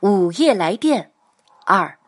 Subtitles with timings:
[0.00, 1.10] 午夜来电
[1.66, 1.98] 二。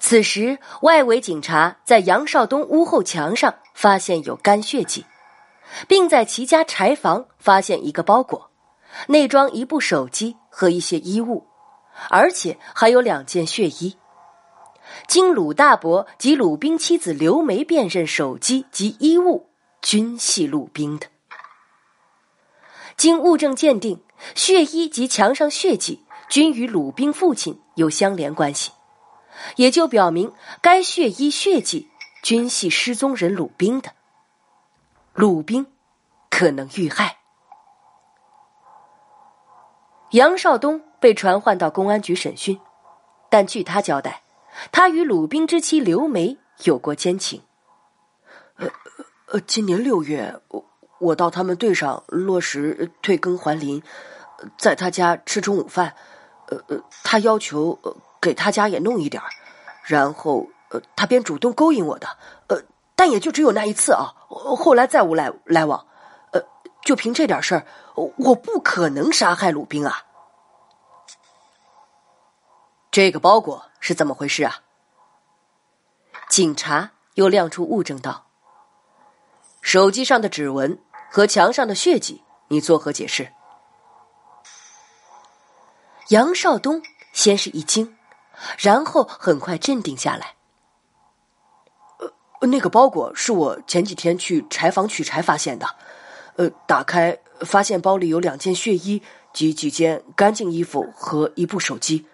[0.00, 5.06] 此时，外围警察在杨少东屋后墙上发现有干血迹，
[5.86, 8.50] 并在其家柴房发现一个包裹，
[9.06, 11.46] 内装一部手机和一些衣物，
[12.10, 13.96] 而且还有两件血衣。
[15.06, 19.50] 经鲁大伯及鲁兵妻子刘梅辨认，手机及衣物
[19.82, 21.06] 均系鲁兵的。
[22.98, 24.02] 经物证鉴定，
[24.34, 28.72] 血衣及墙上血迹均与鲁兵父亲有相连关系，
[29.54, 31.88] 也就表明该血衣血迹
[32.24, 33.92] 均系失踪人鲁兵的。
[35.14, 35.66] 鲁兵
[36.28, 37.18] 可能遇害。
[40.10, 42.58] 杨少东被传唤到公安局审讯，
[43.30, 44.22] 但据他交代，
[44.72, 47.42] 他与鲁兵之妻刘梅有过奸情。
[48.56, 48.68] 呃
[49.26, 50.40] 呃，今年六月。
[50.48, 50.64] 我
[50.98, 53.82] 我到他们队上落实退耕还林，
[54.56, 55.94] 在他家吃中午饭，
[56.48, 57.78] 呃呃，他要求
[58.20, 59.22] 给他家也弄一点
[59.84, 62.08] 然后呃，他便主动勾引我的，
[62.48, 62.62] 呃，
[62.94, 65.86] 但也就只有那一次啊，后来再无来来往，
[66.32, 66.42] 呃，
[66.82, 70.04] 就凭这点事儿，我不可能杀害鲁兵啊。
[72.90, 74.56] 这个包裹是怎么回事啊？
[76.28, 78.26] 警察又亮出物证道：
[79.62, 80.78] 手机上的指纹。
[81.10, 83.32] 和墙上的血迹，你作何解释？
[86.08, 87.96] 杨少东先是一惊，
[88.58, 90.34] 然后很快镇定下来。
[91.98, 95.66] 呃，那个包裹是我前几天去柴房取柴发现的，
[96.36, 102.06] 呃，打开发现包里有两件血衣及几件干净衣服和一部手机。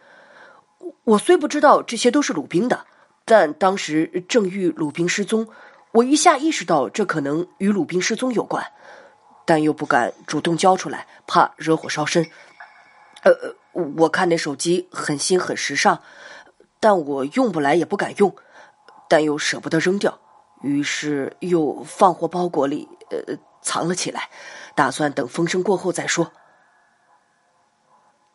[1.04, 2.86] 我虽不知道这些都是鲁冰的，
[3.24, 5.48] 但当时正遇鲁冰失踪。
[5.94, 8.72] 我一下意识到这可能与鲁宾失踪有关，
[9.44, 12.28] 但又不敢主动交出来，怕惹火烧身。
[13.22, 16.02] 呃，我看那手机很新很时尚，
[16.80, 18.34] 但我用不来也不敢用，
[19.08, 20.18] 但又舍不得扔掉，
[20.62, 24.30] 于是又放货包裹里，呃，藏了起来，
[24.74, 26.32] 打算等风声过后再说。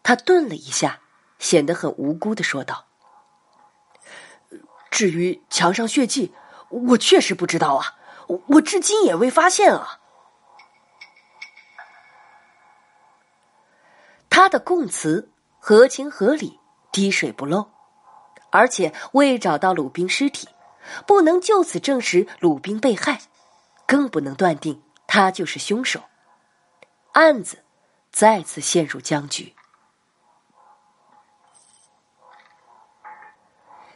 [0.02, 1.02] 他顿了一下，
[1.38, 2.86] 显得很无辜的说道
[4.90, 6.34] ：“至于墙上血迹。”
[6.70, 7.98] 我确实不知道啊，
[8.48, 10.00] 我至今也未发现啊。
[14.30, 16.60] 他的供词合情合理，
[16.92, 17.72] 滴水不漏，
[18.52, 20.48] 而且未找到鲁冰尸体，
[21.08, 23.20] 不能就此证实鲁冰被害，
[23.88, 26.04] 更不能断定他就是凶手。
[27.14, 27.64] 案子
[28.12, 29.56] 再次陷入僵局。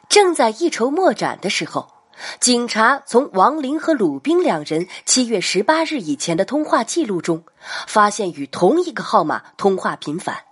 [0.10, 1.93] 正在一筹莫展的时候。
[2.40, 7.44] 警察从王林和鲁兵两人七月十八日以前的通话记录中，
[7.88, 10.44] 发现与同一个号码通话频繁。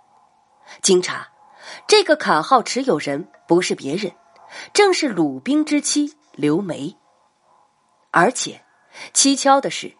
[0.82, 1.28] 经查，
[1.86, 4.12] 这个卡号持有人不是别人，
[4.72, 6.96] 正是鲁兵之妻刘梅。
[8.10, 8.62] 而且，
[9.14, 9.94] 蹊跷的是，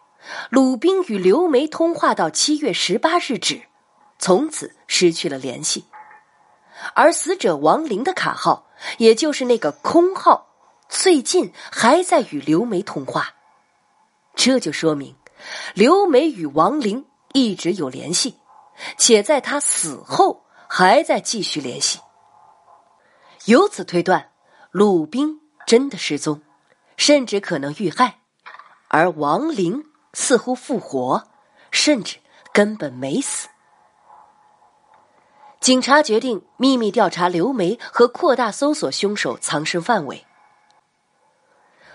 [0.49, 3.63] 鲁兵与刘梅通话到七月十八日止，
[4.19, 5.85] 从此失去了联系。
[6.93, 10.52] 而死者王林的卡号，也就是那个空号。
[10.89, 13.33] 最近还在与刘梅通话，
[14.35, 15.15] 这就说明
[15.73, 18.37] 刘梅与王玲一直有联系，
[18.97, 21.99] 且在他死后还在继续联系。
[23.45, 24.31] 由此推断，
[24.71, 26.41] 鲁冰真的失踪，
[26.95, 28.19] 甚至可能遇害，
[28.87, 29.83] 而王玲
[30.13, 31.27] 似乎复活，
[31.71, 32.17] 甚至
[32.53, 33.49] 根本没死。
[35.59, 40.25] 警察决定秘密调查刘梅和扩大搜索凶手藏身范围。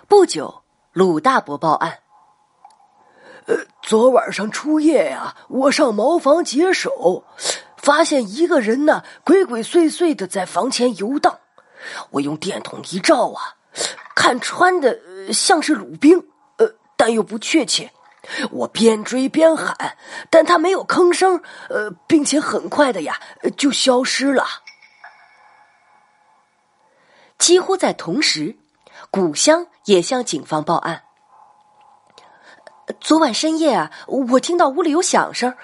[0.09, 0.63] 不久，
[0.95, 1.99] 鲁大伯报案。
[3.45, 7.25] 呃，昨晚上初夜呀，我上茅房解手，
[7.77, 11.41] 发现一个人呢鬼鬼祟祟的在房前游荡。
[12.13, 13.57] 我用电筒一照啊，
[14.17, 14.99] 看穿的
[15.31, 16.27] 像是鲁兵，
[16.57, 17.93] 呃，但又不确切。
[18.51, 19.99] 我边追边喊，
[20.31, 23.21] 但他没有吭声，呃，并且很快的呀
[23.59, 24.47] 就消失了。
[27.37, 28.57] 几乎在同时。
[29.10, 31.03] 古香也向警方报案。
[33.00, 35.54] 昨晚深夜啊，我听到屋里有响声，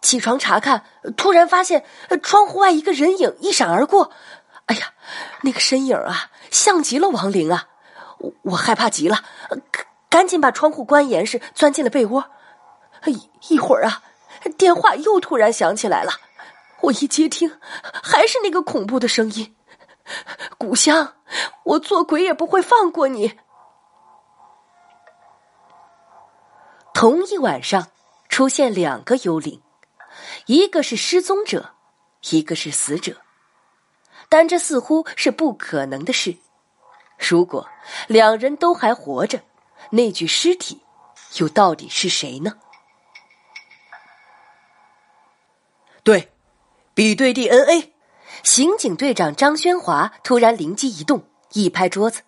[0.00, 0.84] 起床查看，
[1.16, 1.84] 突然发现
[2.22, 4.12] 窗户外一个人影一闪而过。
[4.66, 4.92] 哎呀，
[5.42, 7.66] 那个身影啊，像极了王玲啊！
[8.42, 9.24] 我害怕极了，
[10.08, 12.26] 赶紧把窗户关严实，钻进了被窝。
[13.06, 14.02] 一一会儿啊，
[14.56, 16.12] 电话又突然响起来了，
[16.82, 17.58] 我一接听，
[18.02, 19.56] 还是那个恐怖的声音。
[20.58, 21.14] 古香，
[21.64, 23.38] 我做鬼也不会放过你。
[26.92, 27.88] 同一晚上，
[28.28, 29.62] 出现两个幽灵，
[30.46, 31.74] 一个是失踪者，
[32.30, 33.16] 一个是死者。
[34.28, 36.36] 但这似乎是不可能的事。
[37.18, 37.68] 如果
[38.06, 39.40] 两人都还活着，
[39.90, 40.82] 那具尸体
[41.38, 42.58] 又到底是谁呢？
[46.02, 46.32] 对，
[46.94, 47.89] 比对 DNA。
[48.42, 52.22] 刑警队长张宣华突然灵机一动，一拍桌子：“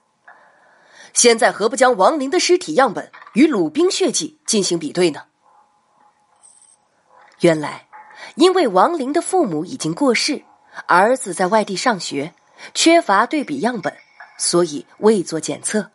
[1.12, 5.24] 现在何不将王林的尸体样本与鲁冰血迹进行比对呢？”
[7.40, 7.88] 原来，
[8.36, 10.44] 因为王林的父母已经过世，
[10.86, 12.34] 儿子在外地上学，
[12.74, 13.96] 缺乏对比样本。
[14.38, 15.92] 所以未做检测，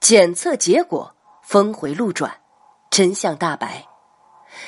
[0.00, 2.40] 检测结果峰回路转，
[2.88, 3.86] 真相大白，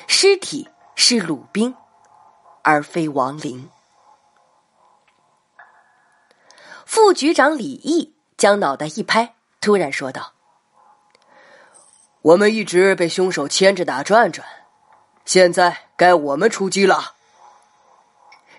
[0.06, 1.74] 尸体是鲁冰，
[2.62, 3.70] 而非王林。
[6.92, 10.32] 副局长李毅将脑袋一拍，突然说道
[12.20, 14.44] ：“我们一直被凶手牵着打转转，
[15.24, 17.14] 现在该我们出击了。”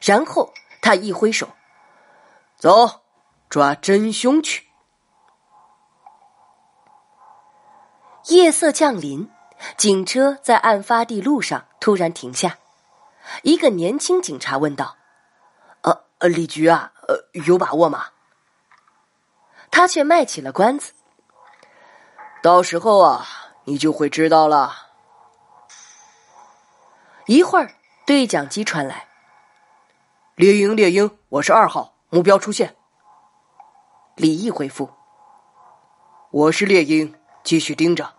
[0.02, 1.50] 然后他一挥手
[2.56, 3.02] ：“走。”
[3.52, 4.66] 抓真凶去！
[8.28, 9.30] 夜色降临，
[9.76, 12.60] 警车在案发地路上突然停下。
[13.44, 14.96] 一个年轻警察问道
[15.84, 18.06] ：“呃呃，李局啊，呃，有把握吗？”
[19.72, 20.92] 他却卖起了关子
[22.44, 23.26] ：“到时候啊，
[23.64, 24.90] 你就会知道了。”
[27.26, 27.74] 一会儿，
[28.06, 29.08] 对讲机传来
[30.36, 32.76] ：“猎鹰，猎鹰，我是二号，目标出现。”
[34.16, 34.90] 李毅回复
[36.32, 38.14] ：“我是猎鹰，继续盯着，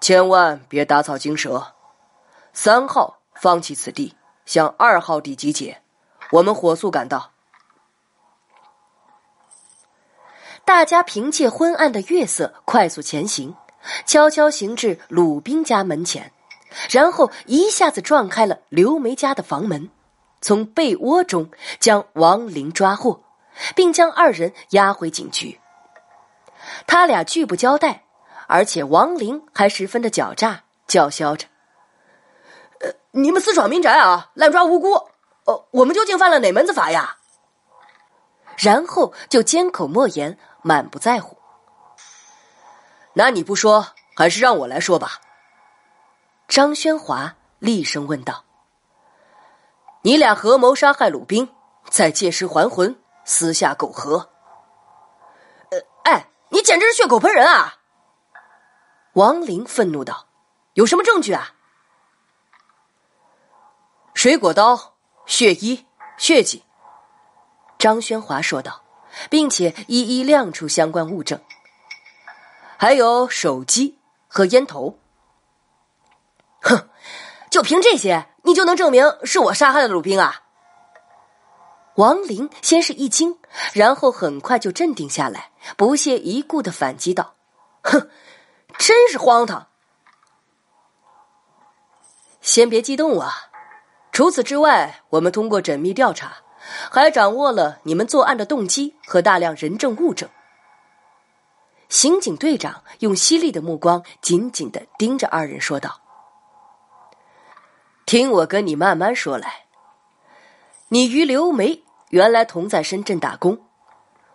[0.00, 1.74] 千万别打草惊蛇。
[2.52, 4.14] 三号放弃此地，
[4.44, 5.82] 向二号地集结，
[6.32, 7.32] 我们火速赶到。”
[10.70, 13.56] 大家凭借昏暗的月色快速前行，
[14.06, 16.32] 悄悄行至鲁宾家门前，
[16.90, 19.90] 然后一下子撞开了刘梅家的房门，
[20.40, 21.50] 从被窝中
[21.80, 23.20] 将王林抓获。
[23.74, 25.58] 并将二人押回警局。
[26.86, 28.04] 他俩拒不交代，
[28.46, 31.48] 而且王林还十分的狡诈，叫嚣着
[32.80, 34.92] ：“呃，你们私闯民宅啊，滥抓无辜！
[35.46, 37.16] 哦，我们究竟犯了哪门子法呀？”
[38.56, 41.36] 然后就缄口莫言，满不在乎。
[43.14, 45.20] 那你不说，还是让我来说吧。”
[46.48, 48.44] 张宣华厉声问道
[50.02, 51.54] ：“你俩合谋杀害鲁冰，
[51.88, 54.30] 再借尸还魂？”私下苟合，
[55.70, 57.76] 呃，哎，你简直是血口喷人啊！
[59.12, 60.26] 王林愤怒道
[60.74, 61.52] ：“有什么证据啊？
[64.14, 64.94] 水果刀、
[65.26, 65.86] 血衣、
[66.16, 66.64] 血迹。”
[67.78, 68.79] 张宣华说道，
[69.28, 71.40] 并且一一亮出相关物证，
[72.76, 73.98] 还有手机
[74.28, 74.98] 和烟头。
[76.62, 76.88] 哼，
[77.50, 80.42] 就凭这些，你就能证明是我杀害了鲁冰啊？
[81.96, 83.38] 王林先是一惊，
[83.72, 87.34] 然后很快就镇定下来，不屑一顾的反击道
[87.82, 88.08] ：“哼，
[88.78, 89.66] 真是荒唐！
[92.40, 93.50] 先别激动啊！
[94.12, 96.36] 除此之外，我们通过缜密调查，
[96.90, 100.28] 还掌握了你们作案的动机和大量人证物证。”
[101.88, 106.00] 刑警队长用犀利的目光紧紧的盯着二人，说道
[108.06, 109.64] ：“听我跟你慢慢说来，
[110.88, 113.56] 你与刘梅。”原来同在深圳打工，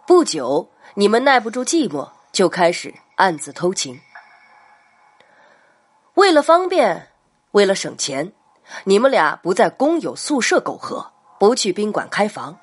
[0.07, 3.99] 不久你们耐不住寂寞，就开始暗自偷情。
[6.13, 7.09] 为了方便，
[7.51, 8.31] 为了省钱，
[8.85, 12.59] 你们俩不在工友宿舍苟合，不去宾馆开房，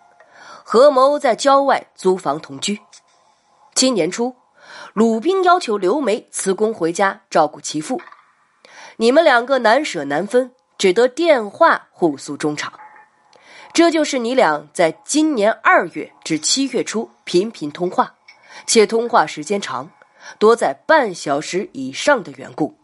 [0.64, 2.81] 合谋在郊外租房同居。
[3.75, 4.35] 今年初，
[4.93, 8.00] 鲁冰要求刘梅辞工回家照顾其父，
[8.97, 12.73] 你们两个难舍难分，只得电话互诉衷肠。
[13.73, 18.14] 这就是你俩在今年二月至七月初频频通话，
[18.67, 19.91] 且通话时间长，
[20.38, 22.76] 多在半小时以上的缘故。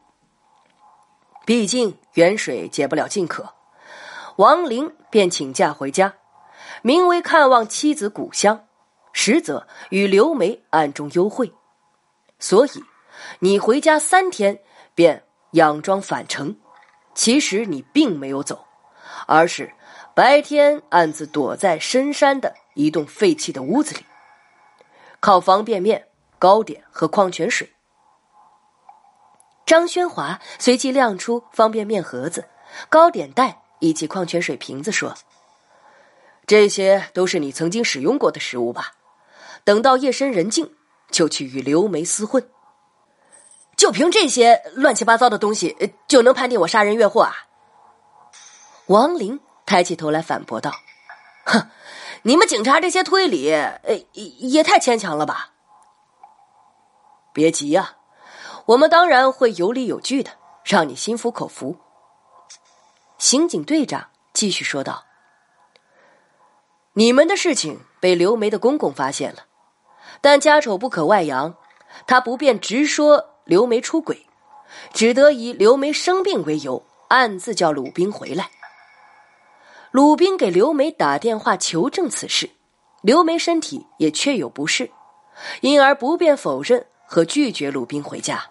[1.44, 3.54] 毕竟远水解不了近渴，
[4.38, 6.14] 王林便请假回家，
[6.82, 8.66] 名为看望妻子古香，
[9.12, 11.52] 实则与刘梅暗中幽会。
[12.38, 12.84] 所以，
[13.40, 14.60] 你回家三天
[14.94, 16.56] 便佯装返程，
[17.16, 18.64] 其实你并没有走，
[19.26, 19.72] 而是。
[20.14, 24.04] 白天暗自躲在深山的一栋废弃的屋子里，
[25.18, 26.06] 靠方便面、
[26.38, 27.72] 糕点和矿泉水。
[29.66, 32.48] 张宣华随即亮出方便面盒子、
[32.88, 35.14] 糕点袋以及矿泉水瓶子，说
[36.46, 38.92] ：“这些都是你曾经使用过的食物吧？
[39.64, 40.72] 等到夜深人静，
[41.10, 42.48] 就去与刘梅厮混。
[43.76, 47.34] 就凭这些乱七八糟的东西，就能判定我杀人越货啊？”
[48.86, 50.72] 王林抬起头来反驳道
[51.44, 51.68] ：“哼，
[52.22, 55.50] 你们警察这些推理，呃，也太牵强了吧？
[57.32, 57.96] 别急呀，
[58.66, 60.32] 我们当然会有理有据的，
[60.64, 61.76] 让你心服口服。”
[63.18, 65.04] 刑警队长继续说道
[66.94, 69.46] ：“你们的事情被刘梅的公公发现了，
[70.20, 71.56] 但家丑不可外扬，
[72.06, 74.26] 他不便直说刘梅出轨，
[74.92, 78.50] 只得以刘梅生病为由，暗自叫鲁冰回来。
[79.90, 82.50] 鲁冰给刘梅打电话求证此事，
[83.00, 84.92] 刘梅身体也确有不适，
[85.62, 88.50] 因而不便否认和拒绝鲁冰回家。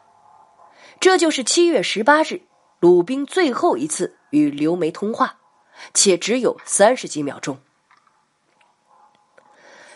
[1.00, 2.42] 这就是七月十八日，
[2.82, 5.38] 鲁冰最后一次。”与刘梅通话，
[5.94, 7.60] 且只有三十几秒钟。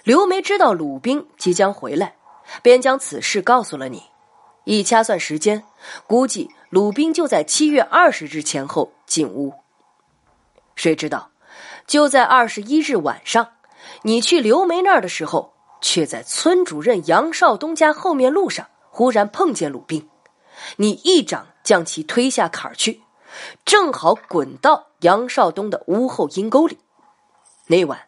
[0.03, 2.15] 刘梅知道鲁冰即将回来，
[2.63, 4.03] 便将此事告诉了你。
[4.63, 5.63] 一掐算时间，
[6.07, 9.53] 估计鲁冰就在七月二十日前后进屋。
[10.75, 11.31] 谁知道，
[11.85, 13.53] 就在二十一日晚上，
[14.03, 20.09] 你去刘梅那儿的时候，却在村主任杨少东家后面路上忽然碰见鲁冰，
[20.77, 23.01] 你一掌将其推下坎儿去。
[23.65, 26.77] 正好滚到杨少东的屋后阴沟里。
[27.67, 28.07] 那晚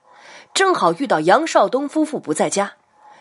[0.54, 2.74] 正好遇到杨少东夫妇不在家，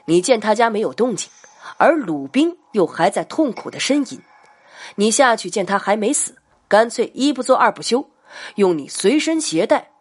[0.07, 1.31] 你见他家没有动静，
[1.79, 4.21] 而鲁冰又还在痛苦的呻吟，
[4.97, 6.37] 你下去见他还没死，
[6.69, 8.11] 干脆一不做二不休，
[8.57, 9.93] 用你随身携带，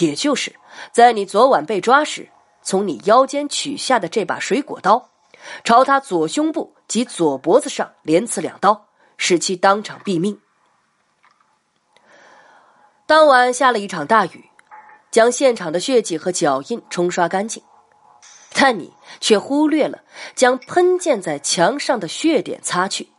[0.00, 0.54] 也就是
[0.92, 2.28] 在你昨晚被抓时
[2.62, 5.10] 从你腰间取下的这把水果刀，
[5.62, 10.40] 朝他左胸部及左脖子上连刺两刀，使其当场毙命。
[13.06, 14.48] 当晚下了一场大雨，
[15.10, 17.62] 将现场的血迹和脚印冲刷干净，
[18.54, 20.00] 但你却忽略了
[20.34, 23.10] 将喷溅在墙上的血点擦去，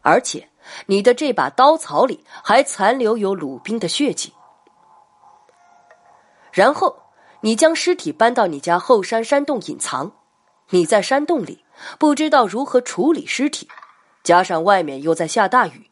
[0.00, 0.48] 而且
[0.86, 4.32] 你的这把刀槽里还残留有鲁冰的血迹。
[6.50, 6.96] 然后
[7.42, 10.12] 你将尸体搬到你家后山山洞隐藏，
[10.70, 11.66] 你在山洞里
[11.98, 13.68] 不知道如何处理尸体，
[14.22, 15.90] 加上外面又在下大雨，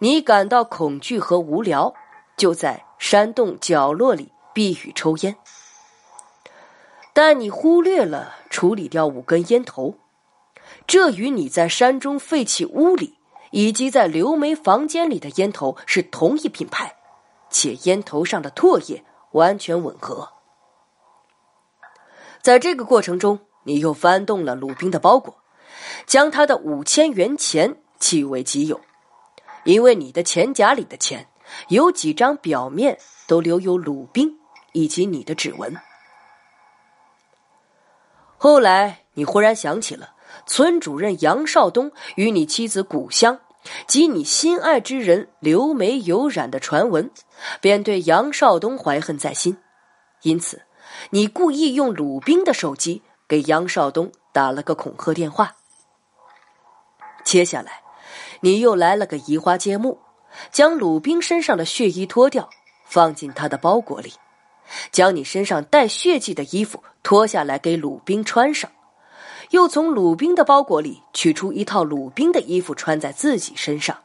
[0.00, 1.94] 你感到恐惧和无聊。
[2.36, 5.36] 就在山洞角落里避雨抽烟，
[7.12, 9.96] 但你忽略了处理掉五根烟头，
[10.86, 13.18] 这与你在山中废弃屋里
[13.50, 16.96] 以及在刘梅房间里的烟头是同一品牌，
[17.50, 20.30] 且烟头上的唾液完全吻合。
[22.42, 25.36] 在这个过程中，你又翻动了鲁冰的包裹，
[26.04, 28.80] 将他的五千元钱据为己有，
[29.64, 31.28] 因为你的钱夹里的钱。
[31.68, 34.38] 有几张表面都留有鲁冰
[34.72, 35.76] 以及你的指纹。
[38.36, 40.14] 后来你忽然想起了
[40.46, 43.40] 村主任杨少东与你妻子古香
[43.86, 47.10] 及你心爱之人刘梅有染的传闻，
[47.62, 49.56] 便对杨少东怀恨在心，
[50.22, 50.62] 因此
[51.10, 55.56] 你故意用鲁冰的手机给杨少东打了个恐吓电话。
[57.24, 57.82] 接下来，
[58.40, 59.98] 你又来了个移花接木。
[60.50, 62.48] 将鲁冰身上的血衣脱掉，
[62.84, 64.12] 放进他的包裹里，
[64.90, 68.70] 将你身上带血迹的衣服脱下来给鲁冰穿上，
[69.50, 73.98] 又从鲁冰的包裹里取出一套鲁冰的衣服穿在自己身上，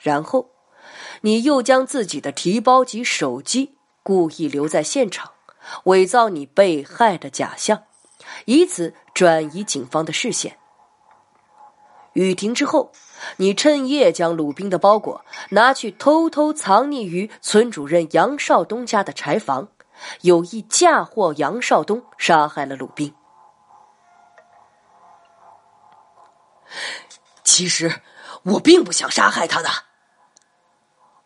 [0.00, 0.50] 然后，
[1.20, 5.30] 你又将自己的提包及手机故意留在现场，
[5.84, 7.84] 伪造你被害的假象，
[8.46, 10.56] 以此转移警方的视线。
[12.14, 12.92] 雨停之后。
[13.36, 19.68] 你趁夜将鲁冰的包裹拿去偷偷藏匿于村主任杨少东家的柴房，
[20.22, 23.14] 有意嫁祸杨少东，杀害了鲁冰。
[27.44, 28.02] 其实
[28.42, 29.68] 我并不想杀害他的。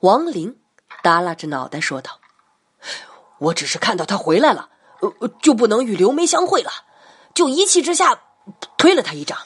[0.01, 0.61] 王林
[1.03, 2.21] 耷拉着脑袋说道
[3.41, 4.69] ：“我只是看到他回来了，
[5.01, 6.71] 呃，就不能与刘梅相会了，
[7.33, 8.21] 就一气之下
[8.77, 9.39] 推了他一掌，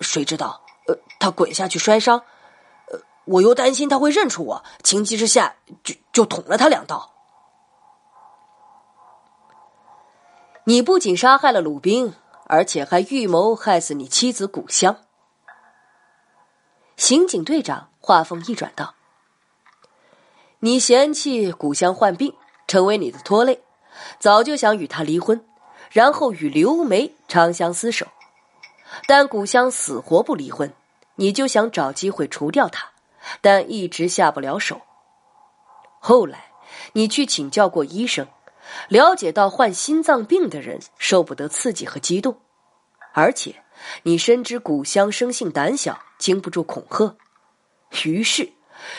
[0.00, 2.18] 谁知道。”呃，他滚下去摔伤，
[2.90, 7.12] 呃，我又担心他会认出我，情急之下就就捅了他两刀。
[10.64, 12.14] 你不仅杀害了鲁冰，
[12.46, 14.96] 而且还预谋害死你妻子古香。
[16.96, 18.94] 刑警队长话锋一转道
[20.60, 22.34] ：“你嫌弃古香患病，
[22.66, 23.62] 成为你的拖累，
[24.18, 25.46] 早就想与他离婚，
[25.90, 28.06] 然后与刘梅长相厮守。”
[29.06, 30.72] 但古香死活不离婚，
[31.16, 32.90] 你就想找机会除掉他，
[33.40, 34.80] 但一直下不了手。
[35.98, 36.50] 后来，
[36.92, 38.26] 你去请教过医生，
[38.88, 42.38] 了解到患心脏病的人受不得刺激和激动，
[43.12, 43.62] 而且
[44.04, 47.16] 你深知古香生性胆小，经不住恐吓，
[48.04, 48.52] 于是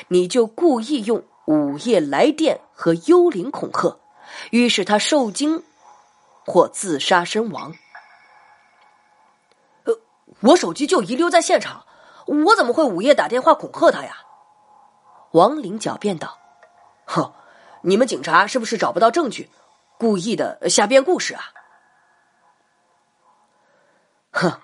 [0.10, 4.00] 你就故意用午夜来电和幽灵恐吓，
[4.52, 5.64] 于是他受惊
[6.46, 7.76] 或自杀身亡。
[10.42, 11.86] 我手机就遗留在现场，
[12.26, 14.18] 我怎么会午夜打电话恐吓他呀？
[15.32, 16.38] 王林狡辩道
[17.06, 17.34] ：“哼，
[17.82, 19.50] 你们警察是不是找不到证据，
[19.98, 21.44] 故意的瞎编故事啊？”
[24.32, 24.62] 哼，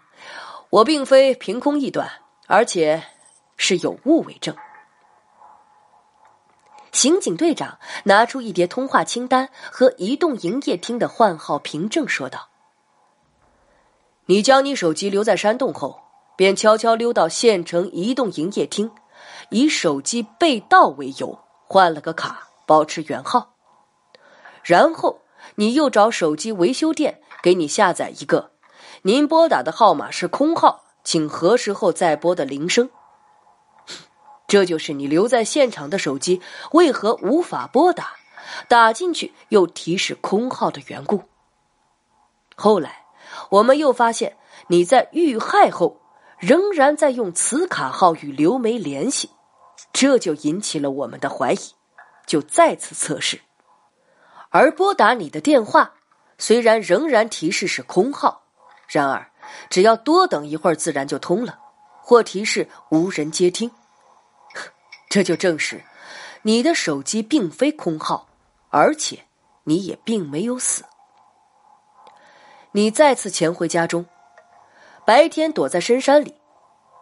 [0.69, 2.09] 我并非凭空臆断，
[2.47, 3.03] 而且
[3.57, 4.55] 是有物为证。
[6.91, 12.49] 刑警队长拿出一叠通话清单和移动营业厅的换号凭证，说道
[14.25, 16.01] ：“你将你手机留在山洞后，
[16.35, 18.91] 便悄悄溜到县城移动营业厅，
[19.49, 23.55] 以手机被盗为由换了个卡，保持原号。
[24.63, 25.21] 然后
[25.55, 28.51] 你又找手机维修店给你下载一个。”
[29.05, 32.89] 您拨打的号码是空号，请核实后再拨的铃声。
[34.47, 38.13] 这就是你留在现场的手机为何无法拨打，
[38.69, 41.23] 打进去又提示空号的缘故。
[42.55, 43.02] 后来，
[43.49, 44.37] 我们又发现
[44.67, 46.01] 你在遇害后
[46.39, 49.29] 仍然在用此卡号与刘梅联系，
[49.91, 51.59] 这就引起了我们的怀疑，
[52.25, 53.41] 就再次测试。
[54.49, 55.93] 而拨打你的电话，
[56.37, 58.43] 虽然仍然提示是空号。
[58.87, 59.31] 然而，
[59.69, 61.57] 只要多等一会儿，自然就通了，
[62.01, 63.71] 或提示无人接听。
[65.09, 65.83] 这就证实
[66.43, 68.27] 你的手机并非空号，
[68.69, 69.25] 而且
[69.63, 70.83] 你也并没有死。
[72.75, 74.05] 你再次潜回家中，
[75.05, 76.33] 白天躲在深山里，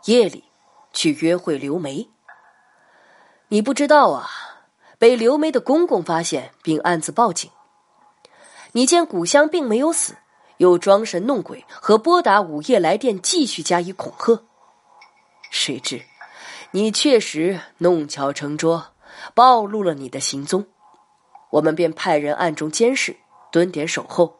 [0.05, 0.43] 夜里
[0.91, 2.09] 去约会刘梅。
[3.47, 4.29] 你不知道啊，
[4.97, 7.49] 被刘梅的公公发现并暗自报警。
[8.73, 10.17] 你见古香并没有死。
[10.57, 14.43] 又装神弄鬼和拨打午夜来电，继续加以恐吓。
[15.49, 16.03] 谁知，
[16.69, 18.93] 你确实弄巧成拙，
[19.33, 20.67] 暴露了你的行踪。
[21.49, 23.15] 我们便派人暗中监视，
[23.51, 24.37] 蹲点守候，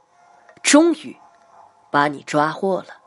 [0.62, 1.18] 终于
[1.92, 2.98] 把你抓获了。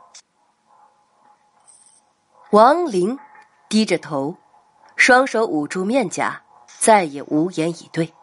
[2.51, 3.18] 王林
[3.68, 4.37] 低着头，
[4.94, 8.14] 双手捂住面颊，再也无言以对。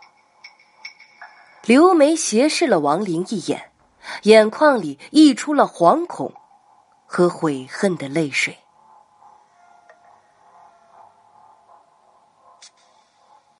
[1.63, 3.67] 刘梅斜视了王林一眼。
[4.24, 6.34] 眼眶里溢出了惶恐
[7.06, 8.58] 和悔恨的泪水。